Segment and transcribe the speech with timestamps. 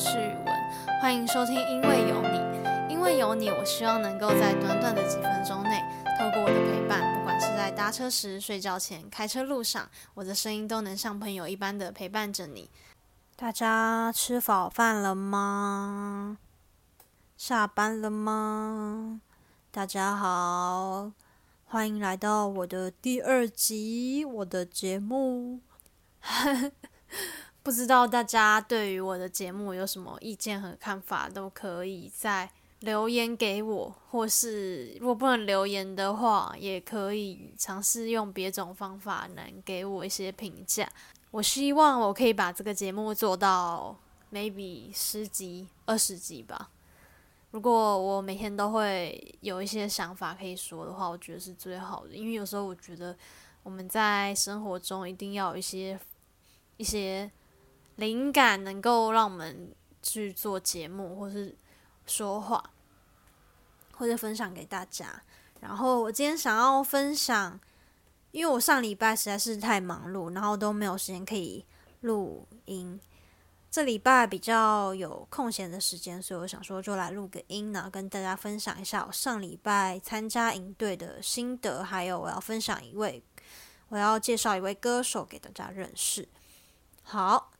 [0.00, 0.46] 是宇文，
[1.02, 2.38] 欢迎收听《因为有你》。
[2.88, 5.78] 因为有你，我希望能够在短短的几分钟内，
[6.18, 12.70] 透过我的陪伴，不管是在搭车时、睡觉前、开车路上，我的声音都能像朋友一般的陪伴着你。
[13.36, 16.38] 大家吃饱饭了吗？
[17.36, 19.20] 下班了吗？
[19.70, 21.12] 大家好，
[21.66, 25.60] 欢迎来到我的第二集，我的节目。
[27.62, 32.50] 不知道大家对于我的节目有什么意见和看法，都可以在
[32.80, 40.90] 留言给我，或是如果不能留言的话，也可以尝试用别种方法能给我一些评价。
[41.30, 43.94] 我希望我可以把这个节目做到
[44.32, 46.70] maybe 十集、二十集吧。
[47.50, 52.14] 如果我每天都会有一些想法可以说的话，我觉得是最好的。
[52.14, 53.14] 因为有时候我觉得
[53.62, 55.98] 我们在生活中一定要有一些
[56.78, 57.30] 一些
[58.00, 59.72] 灵感，能够让我们
[60.02, 61.54] 去做节目，或是
[62.06, 62.70] 说话，
[63.92, 65.22] 或者分享给大家。
[65.60, 67.60] 然后我今天想要分享，
[68.32, 71.64] 因为我上礼拜实在是太忙碌，然后都没有时间可以
[72.00, 72.98] 录音。
[73.70, 83.22] 这礼拜比较有空闲的时间，所以我想说就来录个音呢，跟大家分享一下我上礼拜参加营队的心得，还有我要分享一位，
[83.90, 86.26] 我要介绍一位歌手给大家认识。
[87.02, 87.52] 好，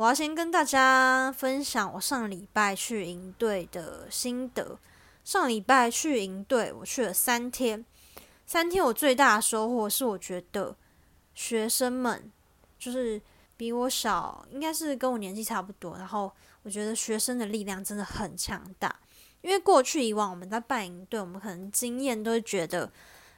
[0.00, 4.78] 我要先跟大家分享我上礼拜去营队的心得。
[5.24, 7.84] 上礼拜去营队，我去了三天，
[8.46, 10.74] 三天我最大的收获是，我觉得
[11.34, 12.32] 学生们
[12.78, 13.20] 就是。
[13.58, 15.94] 比我小，应该是跟我年纪差不多。
[15.98, 18.98] 然后我觉得学生的力量真的很强大，
[19.42, 22.90] 因为过去以往我们在办营队，我们可能经验都会觉得，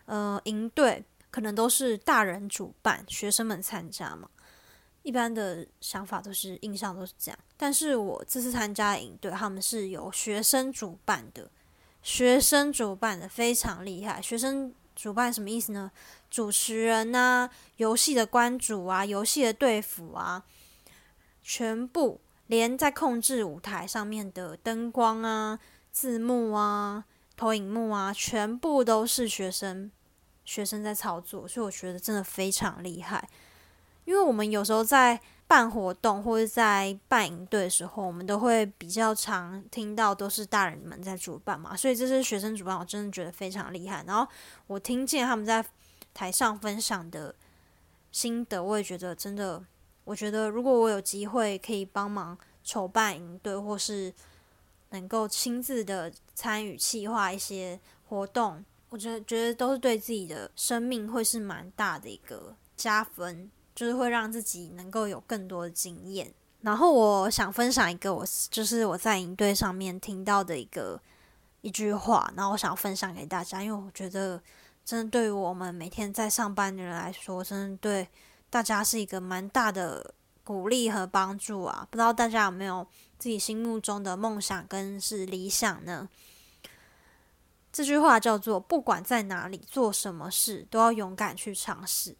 [0.05, 4.28] 呃，营队可能都是大人主办，学生们参加嘛。
[5.03, 7.39] 一般的想法都是印象都是这样。
[7.56, 11.50] 但是我这次参加营队，他们是由学生主办的，
[12.03, 14.75] 学生主办的非常厉害，学生。
[14.95, 15.91] 主办什么意思呢？
[16.30, 20.45] 主持人呐，游戏的关主啊，游戏的队服啊，
[21.42, 25.58] 全部连在控制舞台上面的灯光啊、
[25.91, 27.07] 字幕啊、
[27.39, 29.91] 投影幕啊，全部都是学生
[30.45, 33.27] 学生在操作，所以我觉得真的非常厉害。
[34.05, 44.02] 因为我们有时候在办活动或者在办营队的时候，我们都会比较常听到都是大人们在主办嘛，所以这是学生主办，我真的觉得非常厉害。
[44.07, 44.27] 然后
[44.67, 45.64] 我听见他们在
[46.14, 47.35] 台上分享的
[48.11, 49.62] 心得，我也觉得真的，
[50.05, 54.12] 我觉得如果我有机会可以帮忙筹办营队，或是
[54.91, 63.51] 能够亲自的参与企划一些活动，我觉得觉得都是对自己的生命会是蛮大的一个加分。
[63.74, 66.33] 就是会让自己能够有更多的经验。
[66.60, 71.00] 然后我想分享一个我就是我在营队上面听到的一个
[71.60, 74.40] 一句话，然后我想分享给大家，因为我觉得
[74.84, 78.08] 真的对于我们每天在上班的人来说，真的对
[78.48, 81.86] 大家是一个蛮大的鼓励和帮助啊！
[81.90, 82.86] 不知道大家有没有
[83.18, 86.08] 自己心目中的梦想跟是理想呢？
[87.72, 92.16] 这句话叫做“不管在哪里做什么事，都要勇敢去尝试。”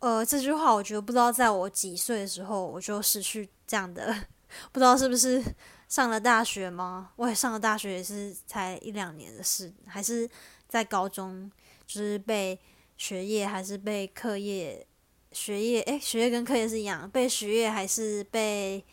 [0.00, 4.14] 呃，这句话我觉得不知道在我几岁的时候我就失去这样的，
[4.70, 5.42] 不知道是不是
[5.88, 7.12] 上了大学吗？
[7.16, 10.28] 我也上了大学也是才一两年的事，还是
[10.68, 11.50] 在高中，
[11.86, 12.58] 就是被
[12.96, 14.86] 学业还是被课业，
[15.32, 18.84] 学业诶，学业跟课业是一样，被学业还是被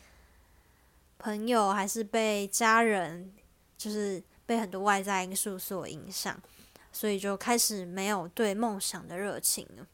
[1.20, 3.34] 朋友还是被家人，
[3.78, 6.42] 就是被很多外在因素所影响，
[6.92, 9.88] 所以就开始没有对梦想的热情了。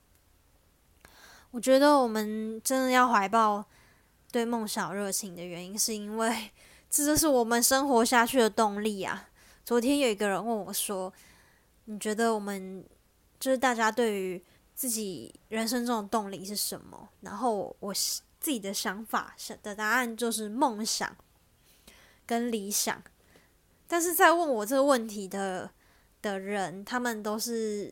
[1.52, 3.66] 我觉得我们真的要怀抱
[4.32, 6.52] 对梦想热情的原因，是因为
[6.90, 9.30] 这就是我们生活下去的动力啊！
[9.66, 11.12] 昨天有一个人问我说
[11.86, 12.86] ：“你觉得我们
[13.40, 14.44] 就是大家对于
[14.76, 21.16] 自己人生中的动力是什么？”然后我自己的想法的答案就是梦想
[22.26, 23.02] 跟理想。
[23.88, 25.72] 但是在问我这个问题的
[26.22, 27.92] 的人，他们都是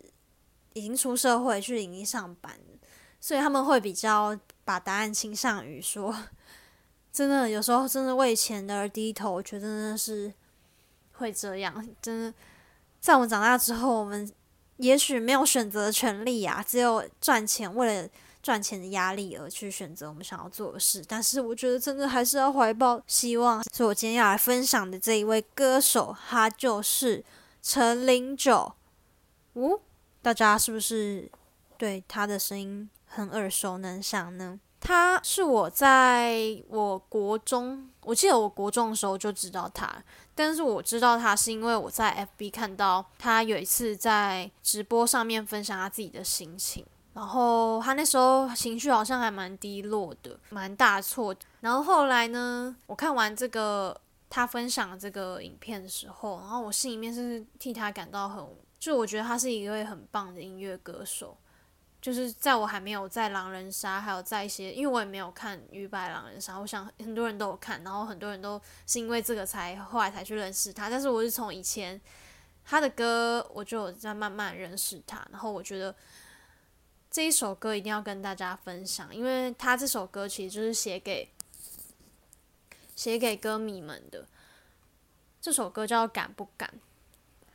[0.74, 2.56] 已经出社会去已经上班。
[3.20, 6.16] 所以他们会比较把答案倾向于说，
[7.12, 10.34] 真的有时候真的为钱而低头，我觉得真的是
[11.14, 11.74] 会这样。
[12.02, 12.34] 真的，
[13.00, 14.32] 在我们长大之后，我们
[14.78, 18.10] 也许没有选择权利啊，只有赚钱，为了
[18.44, 21.04] 赚钱的压力而去选择我们想要做的事。
[21.08, 23.64] 但是我觉得真的还是要怀抱希望。
[23.74, 27.26] 所以我今天要来分享的这一位歌手，他就是
[27.62, 28.72] 陈零九。
[29.54, 29.80] 哦，
[30.22, 31.30] 大家是不是
[31.78, 32.88] 对他的声音？
[33.08, 34.60] 很耳熟能详呢。
[34.80, 39.92] 他是我在我国中，我记得我国中的时候就知道他，
[40.36, 51.36] 但是我知道他是因为我在 FB 看到他有一次在直播上面分享他自己的心情，然后他那时候情绪好像还蛮低落的，蛮大错。
[51.62, 54.00] 然后后来呢，我看完这个
[54.30, 58.46] 他分享这个影片的时候，然后我心里面是替他感到很，
[58.80, 61.36] 就我觉得他是一位很棒的音乐歌手。
[62.08, 70.90] 就是在我还没有在狼人杀，还有在一些，因为我也没有看鱼白狼人杀，我想很多人都有看，然后很多人都是因为这个才后来才去认识他。
[70.90, 72.00] 但是我是从以前
[72.64, 75.94] 他的歌，我就在慢慢认识他，然后我觉得
[77.12, 81.30] 这一首歌一定要跟大家分享，因为他这首歌其实就是写给
[82.96, 84.26] 写给歌迷们的。
[85.42, 86.70] 这首歌叫《敢不敢》，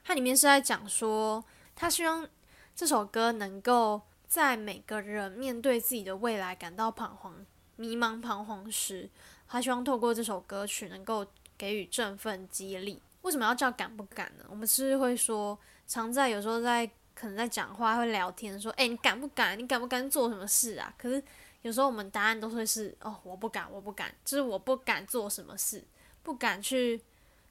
[0.05, 1.43] 它里面是在讲说，
[1.75, 2.29] 他希望
[2.77, 4.03] 这首歌能够。
[4.33, 7.45] 在每个人面对自己的未来感到彷徨、
[7.77, 9.11] 迷茫、彷徨时，
[9.47, 11.27] 他希望透过这首歌曲能够
[11.59, 13.03] 给予振奋、激励。
[13.21, 14.47] 为什么要叫敢不敢呢？
[14.49, 19.59] 我们是会说，常在有时候在可能在讲话、会聊天，说：“哎，你敢不敢？
[19.59, 21.23] 你敢不敢做什么事啊？”可是
[21.61, 25.85] 有时候我们答案都会是：“哦，我不敢，我不敢。”就是我不敢做什么事，
[26.23, 26.99] 不敢去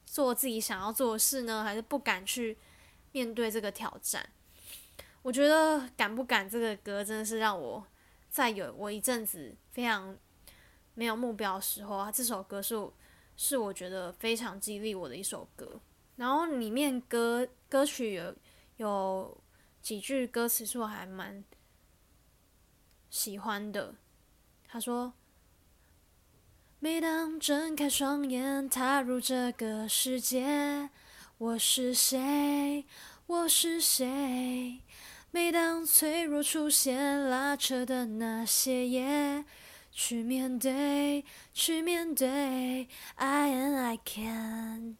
[0.04, 2.57] 做自己想要做的事呢，还是不敢去
[3.12, 4.28] 面对这个挑战？
[5.23, 7.85] 我觉得敢不敢这个歌真的是让我
[8.29, 10.18] 在有我一阵子非常
[10.95, 12.75] 没有目标的时候啊，这首歌是
[13.38, 15.79] 是我觉得非常激励我的一首歌。
[16.15, 18.35] 然后里面歌歌曲有
[18.77, 19.38] 有
[19.81, 21.44] 几句歌词是我还蛮
[23.09, 23.95] 喜欢的。
[24.68, 25.13] 他说
[26.79, 30.89] ：“每当睁开双眼，踏入这个世界，
[31.38, 32.85] 我是谁？
[33.27, 34.81] 我是谁？”
[35.33, 39.45] 每当脆弱出现拉扯的那些夜，
[39.89, 41.24] 去面对，
[41.54, 42.89] 去面对。
[43.16, 44.98] I am I can，I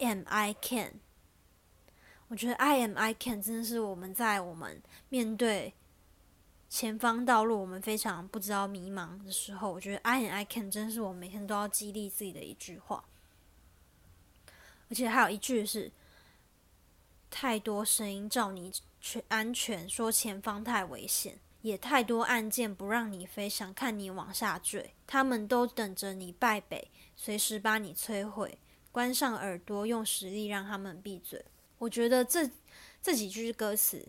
[0.00, 0.94] am I can。
[2.28, 5.74] 我觉得 I am I can 真的是我们在我们面对
[6.70, 13.04] 前方道路，我们非常不知道迷茫的时候，我觉得 I am I can 真的是我每天都要激励自己的一句话。
[14.88, 15.92] 而且还有一句是。
[17.36, 24.94] 太多声音照你全安全，说前方太危险，也太多案件不让你飞，想看你往下坠。
[25.04, 28.56] 他们都等着你败北，随时把你摧毁。
[28.92, 31.44] 关上耳朵，用实力让他们闭嘴。
[31.78, 32.48] 我觉得这
[33.02, 34.06] 这几句歌词，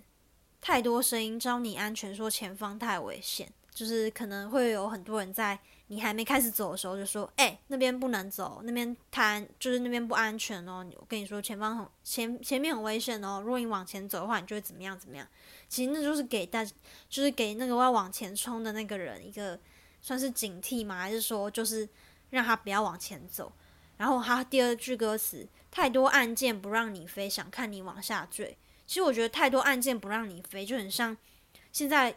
[0.62, 5.60] 太多声音招你安全，说前方太危险，就是可能会有很多人在。
[5.88, 13.40] 你还没开始走的时候，就说：“哎，那边不能走，那边滩就是那边不安全哦。”我跟你说，前方很前前面很危险哦。
[13.40, 15.28] 如果你往前走的话，你就会怎么样怎么样。
[15.70, 19.60] 其实那就是给大，就是给那个要往前冲的那个人一个
[20.02, 21.88] 算是警惕嘛，还是说就是
[22.32, 23.54] 让他不要往前走。
[23.98, 28.58] 然后他第二句歌词：“太多案件不让你飞，想看你往下坠。”
[28.88, 31.16] 其实我觉得太多案件不让你飞，就很像
[31.72, 32.16] 现在。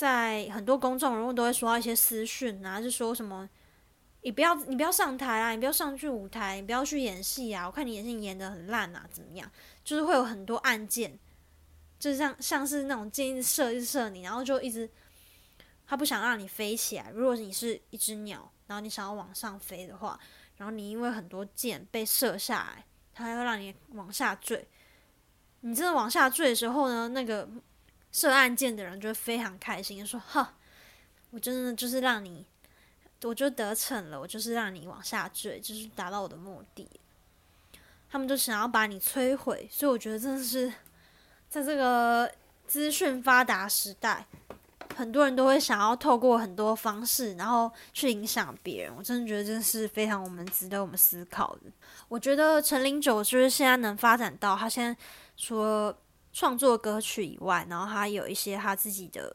[0.00, 3.46] 在很多公众人物都会收到一些私讯啊，就说什么
[4.22, 9.46] 你不要你不要上台啊，你不要上去舞台，你不要去演戏啊，我看你演戏演的很烂啊，怎么样？
[9.84, 11.18] 就是会有很多案件，
[11.98, 14.88] 就是像像是那种箭一射一射你，然后就一直
[15.86, 17.10] 他不想让你飞起来。
[17.12, 20.18] 如果你是一只鸟，然后你想要往上飞的话，
[20.56, 24.66] 然后你因为很多箭被射下来，他要让你往下坠。
[25.60, 27.46] 你真的往下坠的时候呢，那个。
[28.12, 30.54] 设案件的人就会非常开心，说：“哈，
[31.30, 32.44] 我真的就是让你，
[33.22, 36.88] 我就得逞了，我就是让你往下坠，就是达到我的目的。”
[38.10, 40.72] 他们就想要把你摧毁，所以我觉得真的是
[41.48, 42.28] 在这个
[42.66, 44.26] 资讯发达时代，
[44.96, 48.92] 很多人都会想要透过很多方式，然后去影响别人。
[48.96, 51.70] 我真的觉得这是非常我们值得我们思考的。
[52.08, 55.00] 我觉得陈林九就是现在能发展到他现在
[55.36, 55.96] 说。
[56.32, 59.34] 创作歌曲以外，然后他有一些他自己的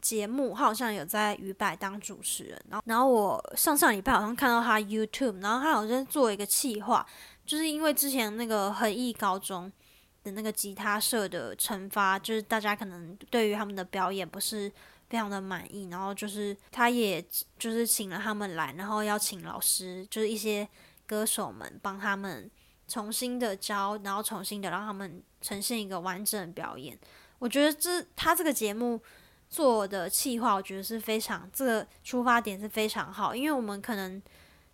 [0.00, 2.62] 节目，他好像有在鱼百当主持人。
[2.68, 7.04] 然后，然后我上上礼拜好像看到他 YouTube，然后他好像做一个企划，
[7.44, 9.70] 就是因为之前那个恒毅高中
[10.22, 14.72] 的那个吉他社的惩罚，就是大家可能对于他们的表演不是
[15.08, 17.20] 非常的满意，然后就是他也
[17.58, 20.68] 就是请了他们来，然后邀请老师，就是一些
[21.04, 22.48] 歌手们帮他们。
[22.88, 26.98] 重新的教，然后重新的让他们呈现一个完整的表演。
[27.38, 29.00] 我觉得这他这个节目
[29.48, 33.34] 做的企划，我觉得是非常这个出发点是非常好。
[33.34, 34.20] 因为我们可能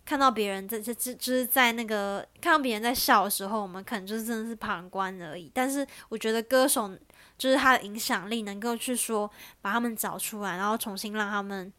[0.05, 5.51] 看到别人在这这就是在那个看到别人在笑的时候，我们可能就是真的是旁观而已。
[5.53, 6.97] 但是我觉得歌手
[7.37, 9.31] 就是他的影响力能够去说
[9.61, 11.73] 把他们找出来，然后重新让他们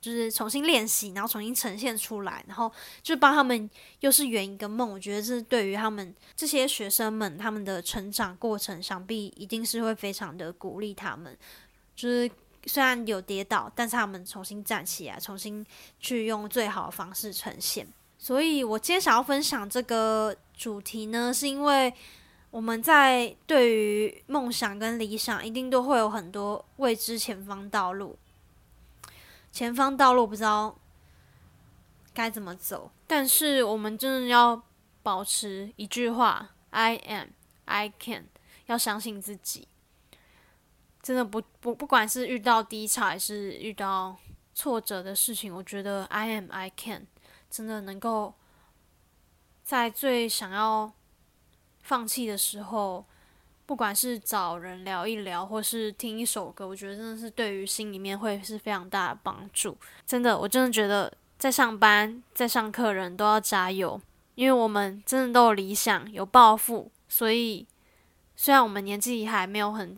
[0.00, 2.70] 就是重新练习，然后重新呈现出来，然后
[3.02, 3.68] 就帮他们
[4.00, 4.90] 又是圆一个梦。
[4.90, 11.36] 我觉得这是对于他们这些学生们他们的成长过程，想必一定是会非常的鼓励他们。
[11.94, 12.30] 就是
[12.66, 15.64] 虽然有跌倒，但是他们重新站起来，重新
[15.98, 17.86] 去用最好的方式呈现。
[18.18, 21.92] 所以我今天想要分享这个主题呢，是因为。
[22.52, 28.18] 我们在对于梦想跟理想，一定都会有很多未知前方道路。
[29.50, 30.78] 前方道路不知道
[32.12, 34.62] 该怎么走，但是我们真的要
[35.02, 37.28] 保持一句话：I am,
[37.64, 38.26] I can。
[38.66, 39.68] 要相信自己。
[41.02, 44.16] 真的不不，不管是遇到低潮还是遇到
[44.54, 47.06] 挫折的事情，我觉得 I am, I can
[47.50, 48.34] 真的能够
[49.62, 50.92] 在最想要。
[51.82, 53.06] 放弃的时候，
[53.70, 59.78] 不管是找人聊一聊，或是听一首歌，我觉得真的是对于心里面会是非常大的帮助。
[60.04, 64.00] 真的，我真的觉得在上班、在上课人都要加油，
[64.34, 66.90] 因为我们真的都有理想、有抱负。
[67.08, 67.64] 所以，
[68.34, 69.96] 虽然我们年纪还没有很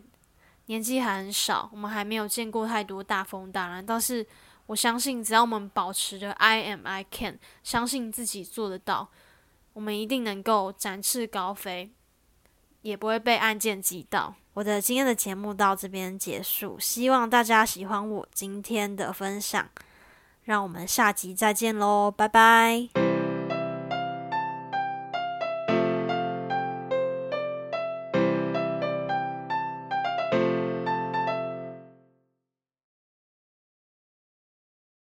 [0.67, 4.23] 年纪还很少，我们还没有见过太多大风大浪，但是
[4.67, 9.09] 我相信，只要我们保持着 I am I can，相信自己做得到。
[9.73, 11.89] 我们一定能够展翅高飞，
[12.83, 14.35] 也不会被案件击到。
[14.53, 19.67] 我的今天的节目到这边结束，希望大家喜欢我今天的分享。
[20.43, 23.02] 让我们下集再见喽，拜拜。